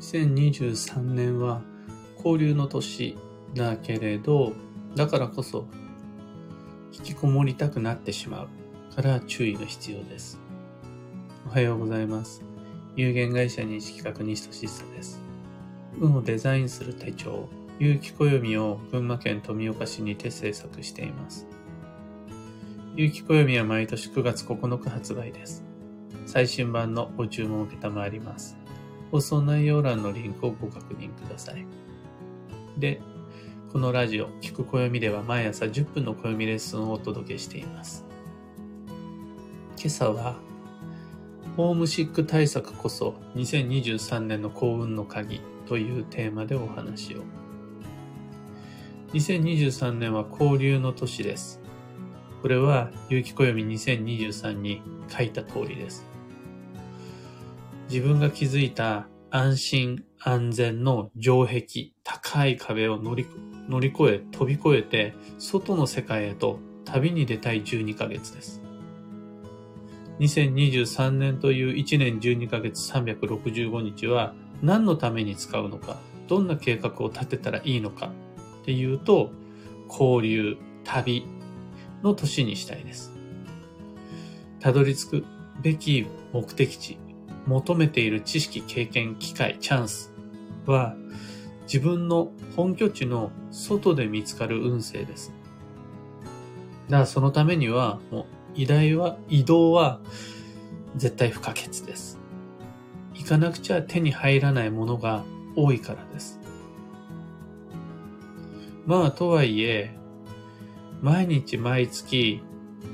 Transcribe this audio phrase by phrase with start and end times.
[0.00, 1.62] 2023年は
[2.16, 3.16] 交流の年
[3.54, 4.52] だけれど、
[4.94, 5.66] だからこそ
[6.92, 10.38] 引きこもりたくなってしまうから注意が必要です。
[11.46, 12.42] おはようございます。
[12.96, 15.20] 有限会社認識確認しとしさです。
[15.98, 21.46] 運をデザインする手帳、有機暦を群馬県富岡市にて制作しています。
[22.94, 25.64] 有機暦は毎年9月9日発売です。
[26.26, 28.57] 最新版のご注文を受けたまわります。
[29.10, 31.66] 放送内容欄のリンクをご確認ください。
[32.78, 33.00] で、
[33.72, 38.04] このラジオ、聞く暦では毎朝10分の暦レッスンをお届けしています。
[39.76, 40.36] 今朝は、
[41.56, 47.22] ホームシック対策こそ2023年の幸運の鍵というテーマでお話を。
[49.12, 51.60] 2023年は交流の年です。
[52.42, 56.17] これは、有機暦2023に書いた通りです。
[57.88, 63.26] 自分が築いた安心安全の城壁、高い壁を乗り
[63.68, 68.62] 乗り越え、飛び越えて、外の世界へと旅に出たい12ヶ月です。
[70.20, 78.12] 2023年という1年12ヶ月365日は何のために使うのか、どんな計画を立てたらいいのか
[78.62, 79.30] っていうと、
[79.88, 81.26] 交流、旅
[82.02, 83.12] の年にしたいです。
[84.60, 85.24] たどり着く
[85.62, 86.98] べき目的地、
[87.48, 90.12] 求めている知識、経験、機会、チャンス
[90.66, 90.94] は
[91.62, 95.32] 自分の本拠地の外で見つかる運勢です。
[96.88, 100.00] だからそのためには、もう移動は、移動は
[100.96, 102.18] 絶対不可欠です。
[103.14, 105.24] 行かなくちゃ手に入らないものが
[105.56, 106.40] 多いからです。
[108.86, 109.94] まあ、とはいえ、
[111.02, 112.42] 毎日毎月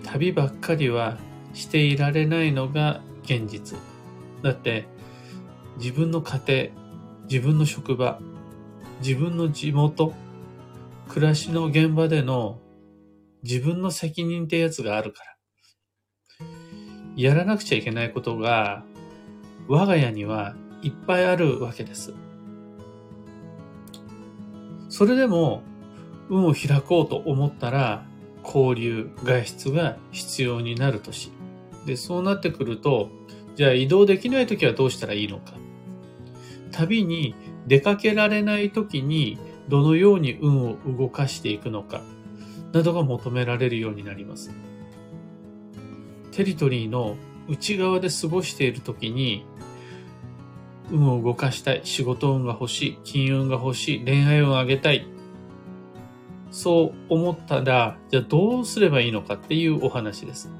[0.04, 1.18] 旅ばっかりは
[1.54, 3.78] していられないのが現実。
[4.44, 4.86] だって
[5.78, 6.68] 自分の家庭、
[7.30, 8.20] 自分の職場、
[9.00, 10.12] 自分の地元、
[11.08, 12.60] 暮らしの現場での
[13.42, 16.46] 自分の責任ってやつがあるから。
[17.16, 18.84] やらなくちゃいけないことが
[19.66, 22.12] 我が家にはいっぱいあるわけです。
[24.90, 25.62] それでも
[26.28, 28.04] 運を開こうと思ったら
[28.44, 31.32] 交流、外出が必要になる年。
[31.86, 33.08] で、そうなってくると
[33.54, 35.54] じゃあ移動できないときはどうしたらいいのか。
[36.72, 37.34] 旅に
[37.66, 39.38] 出かけられないときに
[39.68, 42.02] どのように運を動かしていくのか、
[42.72, 44.50] などが求められるようになります。
[46.32, 47.16] テリトリーの
[47.48, 49.46] 内側で過ごしているときに、
[50.90, 55.06] 運を動かしたい、仕事運が欲しい、金運が欲しい、恋愛運を上げたい。
[56.50, 60.50] そう思ったら、じゃあどうすればいいのかっていうお話です。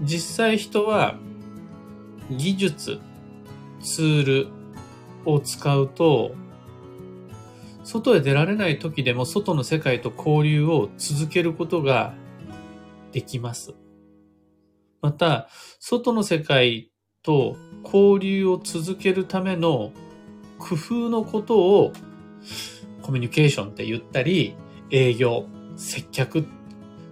[0.00, 1.16] 実際人は
[2.30, 3.00] 技術、
[3.80, 4.48] ツール
[5.24, 6.32] を使うと、
[7.84, 12.14] 外へ出られない時でも外の世界と交流を続けることが
[13.12, 13.74] できます。
[15.00, 15.48] また、
[15.80, 16.90] 外の世界
[17.22, 19.92] と交流を続けるための
[20.58, 21.92] 工夫のことを
[23.00, 24.54] コミュニケーションって言ったり、
[24.90, 25.46] 営業、
[25.76, 26.42] 接客っ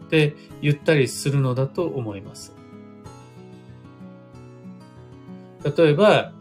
[0.07, 2.55] って言ったりするのだと思います。
[5.77, 6.33] 例えば、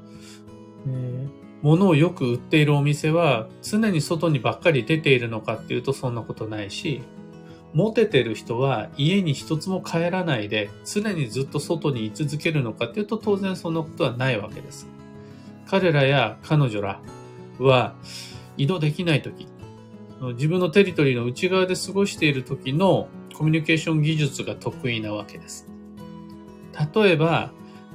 [0.88, 1.30] えー、
[1.64, 7.02] 物をよく売っているお店は常に外にばっかり出ているのかっていうとそんなことないし、
[7.74, 14.88] モテてる人は家に一つも帰らないで常にずっと外に居続けるのかっていうと当然そんなことはないわけです。
[15.68, 17.02] 彼らや彼女ら
[17.58, 17.96] は
[18.58, 19.47] 移動できないとき、
[20.36, 25.68] 自分のテリトリーの内側で過ごしている時のコミュニケーション技術が得意なわけです。
[26.94, 27.51] 例えば、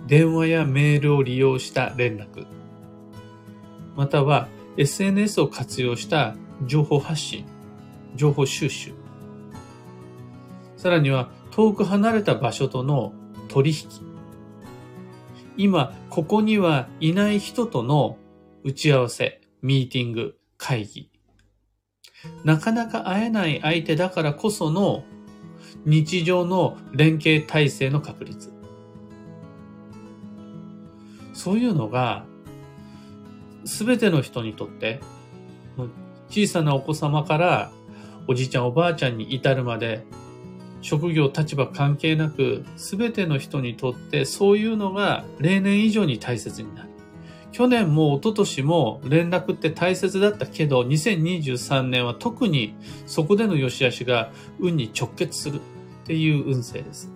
[0.06, 2.46] 電話やメールを利用した連絡、
[3.96, 6.36] または SNS を活用した
[6.66, 7.46] 情報発信、
[8.16, 8.92] 情報収集、
[10.76, 13.14] さらには遠く離れた場所との
[13.48, 13.88] 取引、
[15.56, 18.18] 今ここにはいない人との
[18.62, 21.10] 打ち合わせ、ミーティング、会議、
[22.44, 25.04] なかなか会えない相手だからこその
[25.84, 28.52] 日常の連携体制の確率。
[31.32, 32.24] そういうのが、
[33.64, 35.00] すべての人にとって、
[36.28, 37.72] 小さなお子様から
[38.28, 40.04] おじいちゃんおばあちゃんに至るまで、
[40.82, 46.90] 職業立場関係なく、すべての人にとってそういうのが例年以上に大切になる。
[47.60, 52.74] 去年も一昨年も連絡って大切だったけど、2023年は特に
[53.04, 55.60] そこでの良し悪しが運に直結するっ
[56.06, 57.12] ていう運勢です。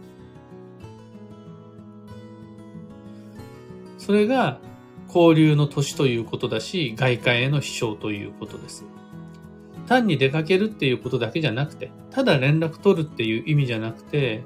[3.96, 4.58] それが
[5.08, 8.84] 交流の年ということだし、外界への飛翔ということです。
[9.86, 14.42] 単に出かけるっていうことだけじゃなくて、ただ連絡取るっていう意味じゃなくて、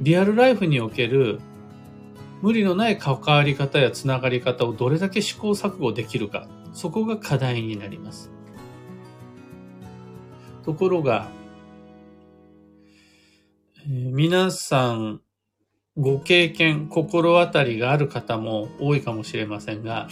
[0.00, 1.40] リアルライフにおける
[2.42, 8.30] 無理のない関わり方やつながり方をどれだけ試行錯誤できるか、そこが課題になります。
[10.64, 11.28] ところが、
[13.84, 15.20] えー、皆さん
[15.96, 20.08] ご経験、心当たりがある方も多いかもしれませんが、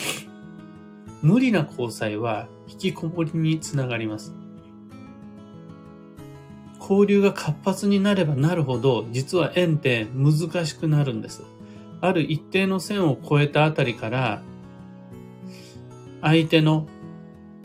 [1.22, 4.34] 無理な交際は引きこもりにつながります。
[6.80, 11.42] 交流が活発になればなるほど、実は縁って難しくなるんです。
[12.00, 14.42] ある一定の線を越えたあたりから、
[16.20, 16.86] 相手の、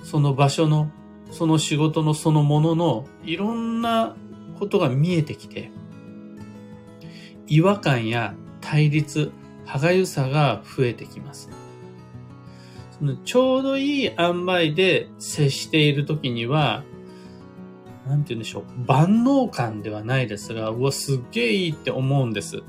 [0.04, 0.92] その場所の、
[1.32, 4.16] その仕事のそのものの、いろんな
[4.60, 5.72] ことが見えてきて、
[7.48, 9.32] 違和感や対立、
[9.66, 11.50] 歯がゆさが増えてきます。
[12.98, 16.84] そのちょうどいい塩梅で接しているときには、
[18.08, 22.64] なんて言うんでしょう、万能感ではないですが、うわ、すっげえいいって思うんです。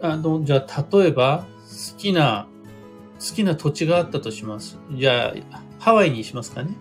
[0.00, 1.46] あの、じゃあ、例えば、
[1.92, 2.48] 好きな、
[3.18, 4.78] 好きな土地があったとします。
[4.92, 6.76] じゃあ、ハワイにしますかね。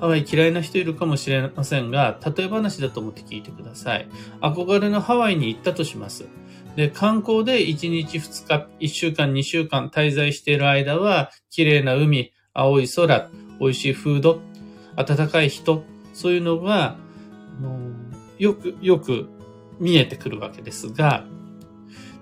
[0.00, 4.08] ハワイ嫌いな人いるかもしれませんが、例え話だと思って聞いてください。
[4.40, 6.26] 憧れのハワイに行ったとします。
[6.74, 13.30] で、観光で1日2日、1週間2週間滞在している間は、綺麗な海、青い空、
[13.60, 14.40] 美味しいフード、
[14.96, 16.96] 温かい人、そういうのが、
[18.38, 19.28] よく、よく
[19.78, 21.24] 見えてくるわけですが、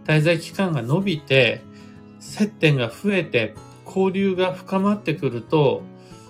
[0.08, 1.60] 滞在期間が伸びて、
[2.18, 3.54] 接点が増えて、
[3.86, 5.82] 交流が深まってくると、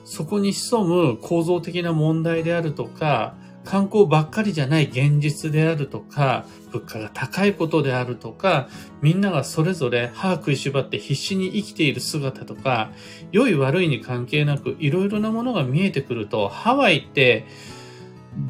[0.04, 8.69] そこに潜む構造的な問題であるとか、観光ばっかりじゃない現実であるとか、物価が高いことであるとか、
[9.00, 12.90] みんながそれぞれ歯食いしばって必死に生きている姿とか、
[13.31, 17.46] 良い悪いに関係なくいろいろなものが見えてくると、ハワイって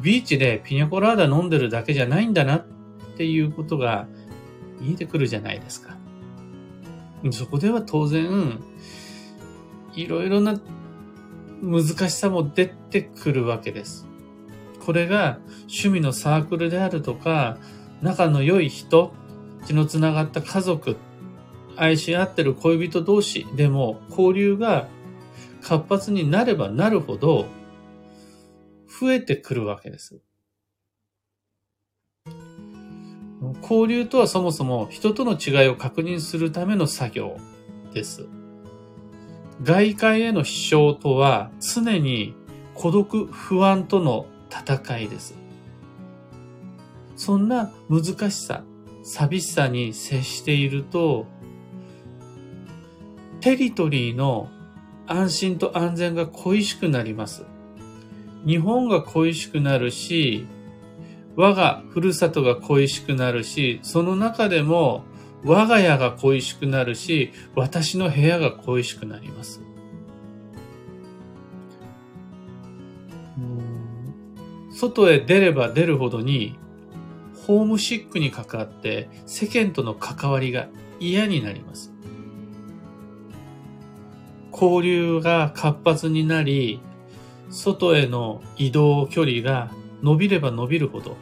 [0.01, 2.65] ビーチでピニャコラーダ飲んでるだけじゃないんだなっ
[3.17, 4.07] ていうことが
[4.79, 5.97] 見えてくるじゃないですか。
[7.31, 8.59] そこでは当然、
[9.93, 10.59] いろいろな
[11.61, 14.07] 難しさも出てくるわけです。
[14.85, 17.57] これが趣味のサークルであるとか、
[18.01, 19.13] 仲の良い人、
[19.65, 20.95] 血のつながった家族、
[21.75, 24.87] 愛し合ってる恋人同士でも交流が
[25.61, 27.45] 活発になればなるほど
[28.99, 30.19] 増えてくるわけです。
[33.69, 37.37] 交流とはそもそも人との違いを確認するための作業
[37.93, 38.27] です。
[39.61, 42.33] 外界への飛翔とは常に
[42.73, 45.35] 孤独、不安との戦いです。
[47.15, 48.63] そんな難しさ、
[49.03, 51.27] 寂しさに接していると、
[53.41, 54.49] テリトリーの
[55.05, 57.45] 安心と安全が恋しくなります。
[58.47, 60.47] 日本が恋しくなるし、
[61.39, 65.05] 我がふるさとが恋しくなるし、その中でも
[65.45, 69.61] 我が家が恋しくなるし、私の部屋が恋しくなります。
[74.69, 76.59] 外へ出れば出るほどに、
[77.47, 80.67] ホームシックにかかって世間との関わりが
[80.99, 81.93] 嫌になります。
[84.51, 86.81] 交流が活発になり、
[87.49, 89.71] 外への移動距離が
[90.03, 91.15] 伸びれば伸びるほど、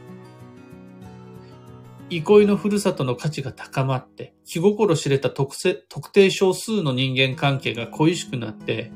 [2.10, 8.92] 憩いのふるさとの価値が高まって、気心知れた特性特定少数の人間関係が恋しくなって、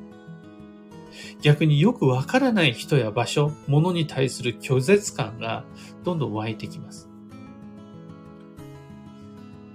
[1.42, 5.66] 逆によくわからない人や場所、物に対する拒絶感が
[6.04, 7.10] どんどん湧いてきます。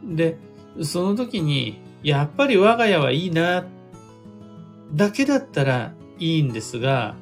[0.04, 0.38] で、
[0.82, 3.66] その時に、やっぱり我が家はいいな、
[4.94, 7.16] だけだったらいいんですが、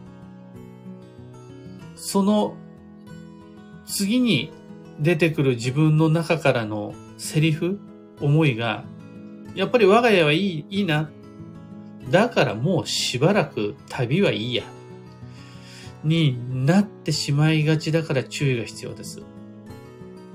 [1.97, 2.55] その
[3.87, 4.53] 次に
[5.01, 7.79] 出てくる自分の中からのセリフ、
[8.21, 8.85] 思いが、
[9.55, 11.11] やっぱり我が家はいい、いいな。
[12.11, 14.65] だからもうしばらく旅はいいや。
[16.03, 19.23] になってしまいがちだから注意が必要です。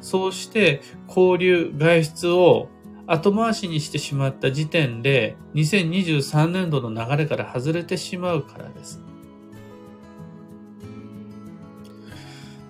[0.01, 2.70] そうして交流、外出を
[3.06, 9.01] 後回しにしてしまった時点で2023年度の流れから外れてしまうからです。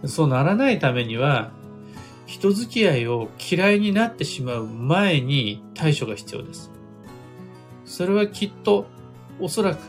[0.05, 1.51] そうならないためには
[2.29, 6.69] 人付き合いを嫌いになってしまう前に対処が必要です。
[7.85, 8.85] それはきっと
[9.39, 9.79] おそらく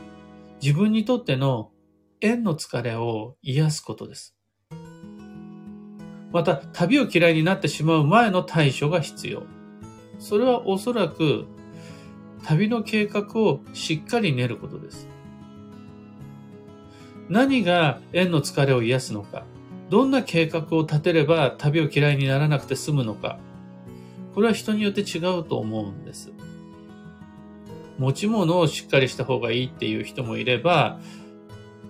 [0.63, 1.71] 自分にとっての
[2.23, 4.35] 縁の疲れを癒すことです。
[6.33, 9.43] また、旅を嫌いになってしまう前の対処が必要。
[10.19, 11.47] それはおそらく
[12.43, 15.09] 旅の計画をしっかり練ることです。
[17.29, 19.45] 何が縁の疲れを癒すのか、
[19.91, 23.39] どんな計画を立てれば旅を嫌いにならなくて済むのか、
[24.35, 26.33] これは人によって違うと思うんです。
[27.99, 31.01] 持ち物をしっかりした方がいいっていう人もいれば、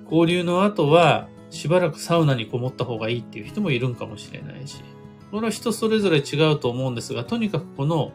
[0.04, 4.82] 交流の後はしばらくサウナにこもった方がいいっていう人もいるんかもしれないし、
[5.30, 8.12] これは人それぞれ違うと思うんですが、とにかくこの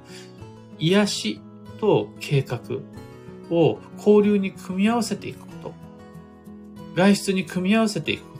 [0.79, 1.41] 癒し
[1.79, 2.59] と計画
[3.49, 5.73] を交流に組み合わせていくこと。
[6.95, 8.34] 外出に組み合わせていくこと。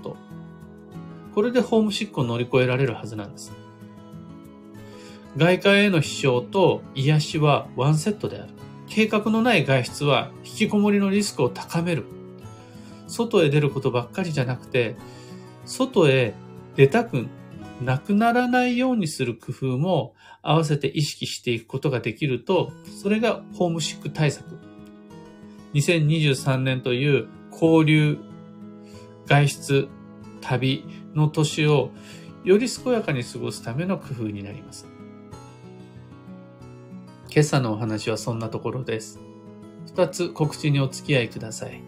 [1.36, 3.52] これでホームシックを乗り越えられるはずなんです。
[5.36, 8.54] 外界への飛翔と癒しはワンセットである。
[8.88, 12.06] 計画のない外出は引きこもりのリスクを高める。
[13.08, 14.96] 外へ出ることばっかりじゃなくて、
[15.66, 16.34] 外へ
[16.78, 17.28] 出たく
[17.82, 24.58] なくならないようにする工夫も合わせて意識していくことができると、それがホームシック対策。
[25.74, 28.20] 2023年という交流、
[29.26, 29.90] 外出、
[30.40, 30.86] 旅
[31.16, 31.92] の年を
[32.44, 34.86] より健やかに過ごすための工夫になります。
[37.32, 39.20] 今朝のお話はそんなところです。
[39.88, 41.82] 二つ告知にお付き合いください。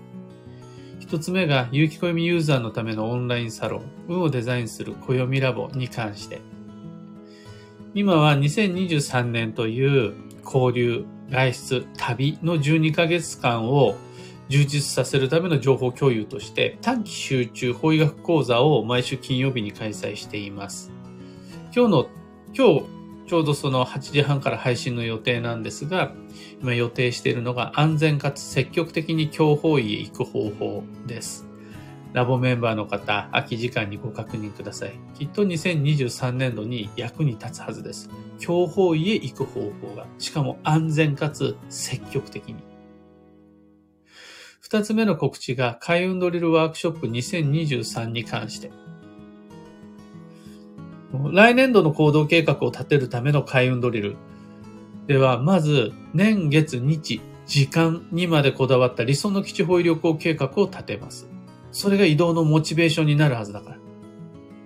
[1.00, 6.42] 一つ目が、有機暦ユーザーのためのオンラインサロン、運をデザインする暦ラボに関して。
[7.94, 13.96] 今は2023年という交流、外出、旅の12ヶ月間を
[14.50, 20.92] 充実させるための情報共有として、短期集中法医学講座を毎週金曜日に開催しています。
[21.76, 22.08] 今日の、
[22.54, 26.14] 今日ちょうどその8時半から配信の予定なんですが、
[26.62, 31.46] 今予定しているのが安全かつ積極的に強法医へ行く方法です。
[32.14, 34.94] ラボメンバーの方、空き時間にご確認ください。
[35.14, 38.10] きっと2023年度に役に立つはずです。
[38.40, 42.56] 強法医へ行く方法が、しかも安全かつ積極的に。
[44.68, 48.70] 二つ目の告知が、開運ドリルワークショップ2023に関して。
[51.32, 54.18] 来年度の行動計画を立てるための開運ドリル
[55.08, 61.30] では、まず、年月日、時間にまでこだわった理想の基地保医旅行計画を立てます。
[61.72, 63.78] それが移動のモチベーションになるはずだから。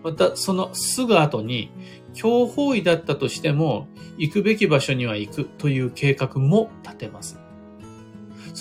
[0.03, 1.70] また、そのすぐ後に、
[2.15, 7.40] 強方位だったとしても、行くべき場所には行くという計画も立てます。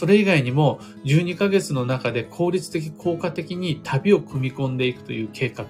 [0.00, 5.66] それ以外にも、12ヶ月の中で効率的、効果的に旅を組み込んでいくという計画。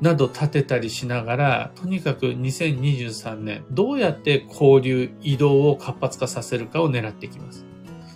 [0.00, 7.66] など立てたりしながら、とにかく2023年、どうやって交流、移動を活発化させるかを狙っていきます。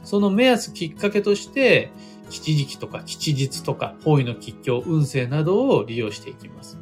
[0.04, 1.90] その目安きっかけとして、
[2.30, 6.78] 基地時期とか吉日とか、方位の吉凶、運勢などを利用していきます。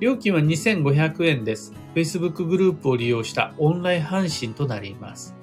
[0.00, 1.72] 料金は2500円です。
[1.94, 5.39] Facebook グループを利用したオンライン配信となります。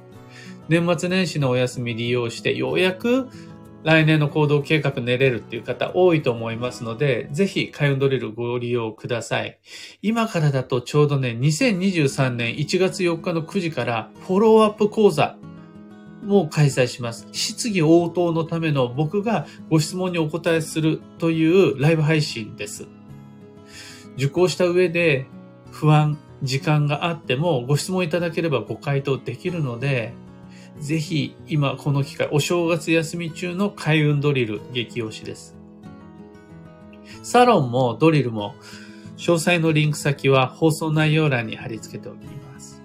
[0.69, 3.29] 年末年始のお休み利用して、ようやく
[3.83, 9.59] 来年の行動計画練れるっていう方多いと思いますので、ぜひ開運ドリルご利用ください。
[10.01, 15.37] 今からだとちょうどね、2023年1月4日の9時からフォローアップ講座
[16.23, 17.27] も開催します。
[17.31, 22.87] 質疑応答のための僕がご質問にお答えするというライブ配信です。
[24.17, 25.27] 受講した上で
[25.71, 30.13] 不安、時間があってもご質問いただければご回答できるので、
[30.79, 35.55] ぜひ今この機会、お正月休み中の開運ドリル激推しです。
[37.23, 38.55] サロンもドリルも
[39.17, 42.81] 詳細のリンク先は放送内容欄に貼り付けておきます。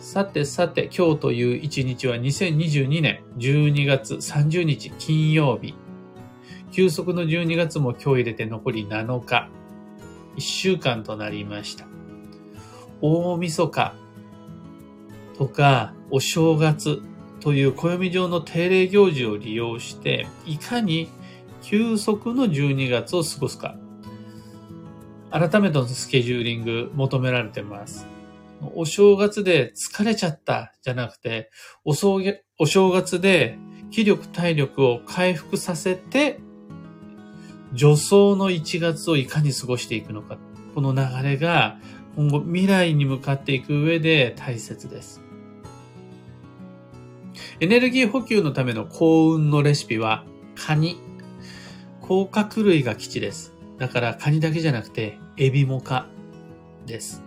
[0.00, 5.74] さてさて、今日という一日は2022年12月30日金曜日。
[6.72, 9.48] 休息の12月も今日入れて残り7日。
[10.36, 11.86] 1週間となりました。
[13.00, 13.94] 大晦日
[15.38, 17.00] とか、お正月
[17.40, 21.08] という暦上の定例行事を利用して、いかに
[21.62, 23.76] 休息の12月を過ごすか。
[25.30, 28.06] 改めてのスケジューリング求められてます。
[28.74, 31.50] お正月で疲れちゃったじゃなくて、
[31.84, 33.58] お正月で
[33.92, 36.40] 気力体力を回復させて、
[37.76, 40.38] 助走の1月をいかに過ごしていくのか。
[40.74, 41.78] この流れが
[42.16, 45.27] 今後未来に向かっていく上で大切です。
[47.60, 50.98] エネルギー補給のための幸運のレシピは、カニ。
[52.00, 53.52] 甲殻類が基地です。
[53.78, 56.06] だからカニだけじゃなくて、エビモカ
[56.86, 57.22] です。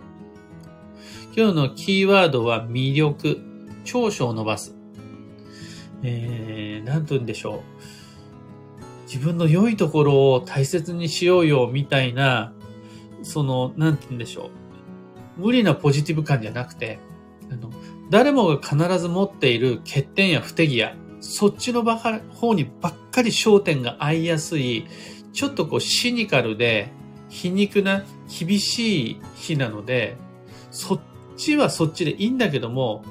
[1.36, 3.40] 今日のキーワードは魅力。
[3.84, 4.74] 長所を伸ばす。
[6.02, 7.60] えー、なんと言うんでしょう。
[9.06, 12.52] 自分の良いところを大切にしようよ、みたいな、
[13.22, 14.50] その、なんて言うんでしょ
[15.38, 15.40] う。
[15.40, 16.98] 無理なポジティブ感じゃなくて、
[18.12, 24.86] 誰もが必ず持っている欠点や不手際、そっちの方にばっかり焦点が合いやすい、
[25.32, 26.92] ちょっとこうシニカルで
[27.30, 30.18] 皮肉な厳しい日なので、
[30.70, 31.00] そっ
[31.38, 33.02] ちはそっちでいいんだけども、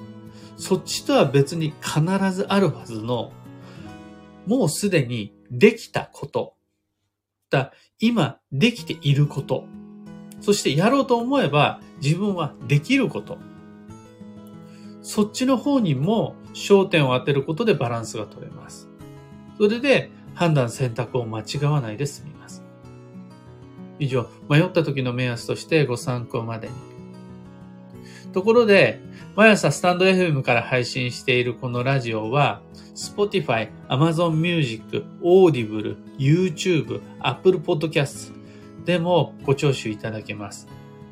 [0.56, 2.00] そっちとは別に必
[2.32, 3.32] ずあるはずの、
[4.46, 6.54] もうすでにできたこと。
[7.50, 9.66] だ今できていること。
[10.42, 13.40] そしてやろうと思えば自分はできること。
[15.02, 18.90] そっちの方にも焦点を当てることでバランスが取れます。
[19.58, 22.64] それで判断選択を間違わないで済みます。
[24.00, 26.74] 以上、迷った時の目安としてご参考までに。
[28.34, 29.00] ところで、
[29.36, 32.62] 毎朝スタンド FM から配信しているこのラジオは、
[32.96, 38.32] Spotify、Amazon Music、Audible、YouTube、Apple Podcast
[38.86, 40.68] でもご聴取いただけます。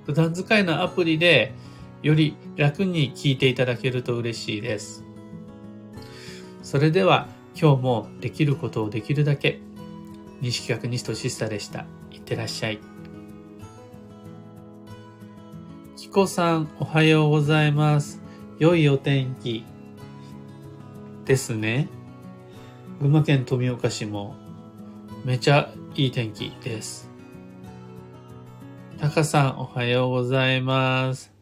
[0.05, 1.53] 普段使いのアプリで
[2.01, 5.03] より楽に聞いていただけると嬉しいです。
[6.63, 7.27] それでは
[7.59, 9.59] 今日もできることをできるだけ
[10.41, 11.85] 西企画西俊久でした。
[12.11, 12.79] いってらっしゃい。
[15.97, 18.21] きこさん、おはようございます。
[18.57, 19.65] 良いお天気
[21.25, 21.89] ですね。
[22.99, 24.35] 群馬県富岡市も
[25.25, 27.09] めちゃいい天気です。
[28.97, 31.38] タカさん、おはようございます。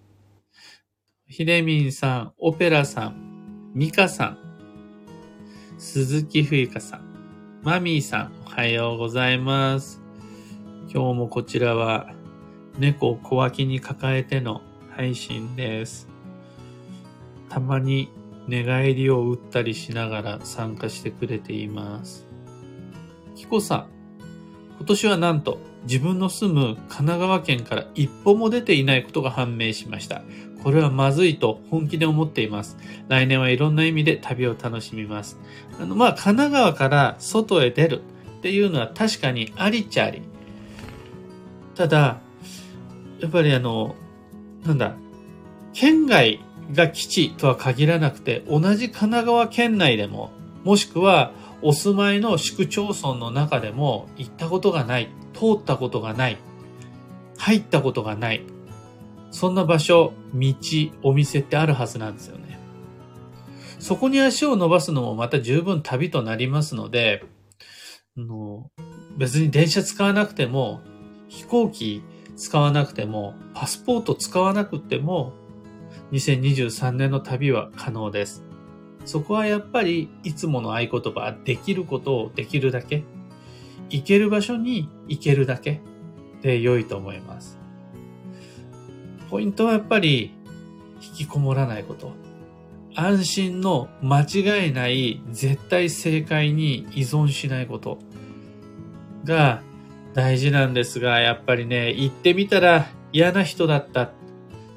[1.29, 4.37] ひでみんさん、オペラさん、ミカさん、
[5.77, 7.01] 鈴木冬香さん、
[7.63, 10.01] マミーさん、おはようございます。
[10.83, 12.13] 今日もこちらは
[12.79, 14.61] 猫を小脇に抱えての
[14.95, 16.07] 配信です。
[17.49, 18.09] たまに
[18.47, 22.25] 寝返りを打ったりしながら参加してくれています。
[23.35, 23.87] キコさん、
[24.77, 30.21] 今年はなんと自分の住む神奈川県から一歩も出ていないことが判明しました。
[30.63, 32.77] これはまずいと本気で思っています。
[33.07, 35.37] 来年はいろんな意味で旅を楽しみます。
[35.79, 38.01] あの、まあ、神奈川から外へ出る
[38.39, 40.21] っていうのは確かにありっちゃあり。
[41.75, 42.19] ただ、
[43.19, 43.95] やっぱりあの、
[44.65, 44.95] なんだ、
[45.73, 46.39] 県外
[46.73, 50.31] が基地とは限らなくて、同じ神奈川県内でも、
[50.63, 56.37] もしくはお住まいの市区町村の中でも行ったことがない、通ったことがない、
[57.37, 58.41] 入ったことがない、
[59.31, 60.55] そんな場所、道、
[61.03, 62.59] お店ってあるはずなんですよね。
[63.79, 67.23] そこに足を伸ばすのもまた十分旅となりますので、
[68.17, 68.69] の
[69.17, 70.81] 別に電車使わなくても、
[71.27, 72.03] 飛行機
[72.35, 75.33] 使わなくても、パスポート使わなくても、
[76.11, 78.43] 2023年の旅は可能です。
[79.05, 83.03] そこはやっぱりいつもの合言葉、できることをできるだけ、
[83.89, 85.81] 行ける場所に行けるだけ
[86.41, 87.57] で良いと思います。
[89.29, 90.31] ポイントはやっぱり
[91.01, 92.11] 引きこもらないこと。
[92.95, 97.99] 安心の間違いない絶対正解に依存しないこと
[99.23, 99.61] が
[100.15, 104.11] 大事なんですが、やっぱりね、行ってみたら嫌な人だった。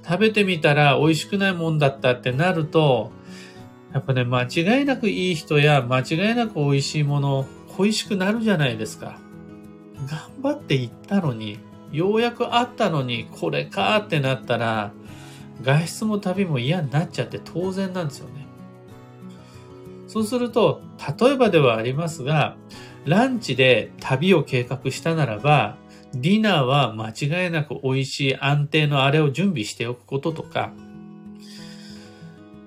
[0.06, 3.10] 食べてみたら美味しくないもんだったってなると、
[3.94, 9.18] やっぱね、間違いなくいい人や間違いなく美味しいもの、恋しくなるじゃないですか。
[10.06, 11.58] 頑張って行ったのに、
[11.92, 14.92] ようやく会ったのにこれかってなったら、
[15.62, 18.46] 外出も旅も嫌になっちゃって当然なんですよね。
[20.06, 20.82] そうすると、
[21.20, 22.56] 例えばではありますが、
[23.04, 25.76] ランチで旅を計画したならば、
[26.12, 27.10] ディナーは間
[27.44, 30.72] 違いなく美味しい安定のあれを準備しておくこととか、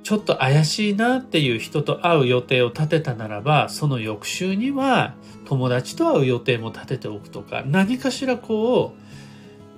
[0.04, 9.13] ちょっと怪しいなっていう人と会う予定を立てたならば、その翌週には友達と会う予定も立てておくとか、何かしらこう、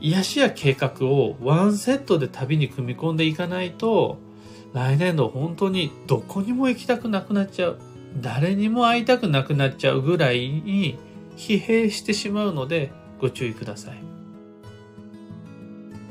[0.05, 4.19] 癒しや計画をワンセットで旅に組み込んでいかないと、
[4.71, 7.79] 来年度本当にどこにも行きたくなくなっちゃう。
[8.21, 10.99] 誰にも会いたくなくなっちゃうぐらいに
[11.37, 13.97] 疲弊してしまうのでご注意ください。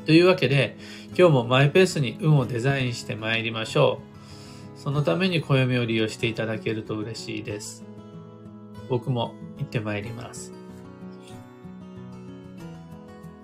[0.05, 0.77] というわけで、
[1.17, 4.01] 今日もマイペースに運をデザインして参りましょ
[4.75, 4.79] う。
[4.79, 7.85] そのために暦を利用していただけると嬉しいです。
[8.89, 10.51] 僕も行って参ります。